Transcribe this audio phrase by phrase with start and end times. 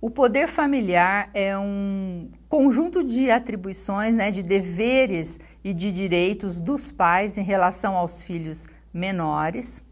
[0.00, 6.92] O poder familiar é um conjunto de atribuições, né, de deveres e de direitos dos
[6.92, 9.82] pais em relação aos filhos menores.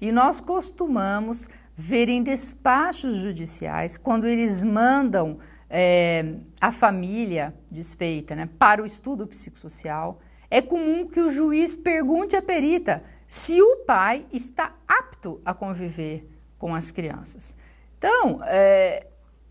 [0.00, 5.38] E nós costumamos ver em despachos judiciais, quando eles mandam
[5.68, 12.36] é, a família desfeita né, para o estudo psicossocial, é comum que o juiz pergunte
[12.36, 17.56] à perita se o pai está apto a conviver com as crianças.
[17.98, 19.08] Então, é,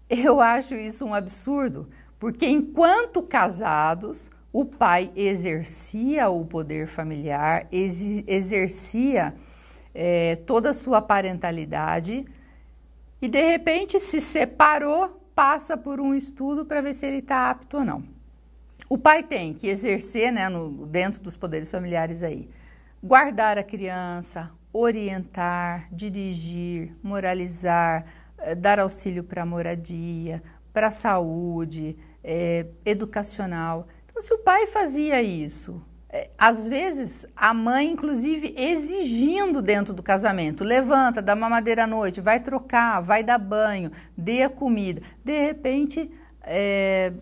[0.10, 8.24] eu acho isso um absurdo, porque enquanto casados, o pai exercia o poder familiar, ex
[8.28, 9.36] exercia
[9.94, 12.26] é, toda a sua parentalidade
[13.22, 17.78] e de repente se separou, passa por um estudo para ver se ele está apto
[17.78, 18.04] ou não.
[18.88, 22.48] O pai tem que exercer, né, no, dentro dos poderes familiares aí,
[23.04, 28.06] guardar a criança, orientar, dirigir, moralizar,
[28.54, 33.88] dar auxílio para moradia, para saúde, é, educacional.
[34.06, 40.04] Então, se o pai fazia isso, é, às vezes a mãe, inclusive, exigindo dentro do
[40.04, 45.02] casamento, levanta, dá mamadeira à noite, vai trocar, vai dar banho, dê a comida.
[45.24, 47.14] De repente, é,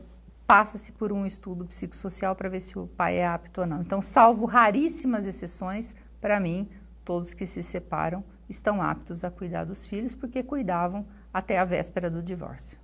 [0.45, 3.81] passa-se por um estudo psicossocial para ver se o pai é apto ou não.
[3.81, 6.69] Então, salvo raríssimas exceções, para mim,
[7.03, 12.09] todos que se separam estão aptos a cuidar dos filhos porque cuidavam até a véspera
[12.09, 12.77] do divórcio.